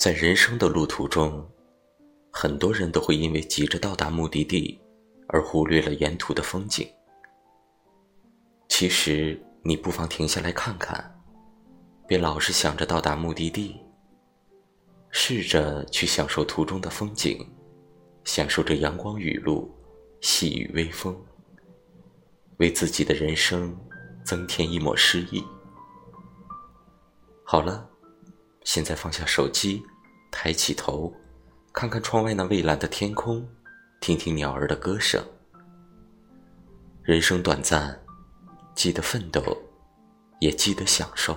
[0.00, 1.46] 在人生的路途中，
[2.32, 4.80] 很多人都会因为急着到达目的地，
[5.28, 6.88] 而忽略了沿途的风景。
[8.66, 11.22] 其实，你不妨停下来看看，
[12.08, 13.76] 别老是想着到达目的地，
[15.10, 17.46] 试着去享受途中的风景，
[18.24, 19.70] 享受着阳光雨露、
[20.22, 21.14] 细雨微风，
[22.56, 23.78] 为自己的人生
[24.24, 25.44] 增添一抹诗意。
[27.44, 27.89] 好了。
[28.64, 29.82] 现在放下手机，
[30.30, 31.12] 抬起头，
[31.72, 33.48] 看看窗外那蔚蓝的天空，
[34.00, 35.24] 听听鸟儿的歌声。
[37.02, 37.98] 人生短暂，
[38.74, 39.42] 记得奋斗，
[40.40, 41.36] 也记得享受。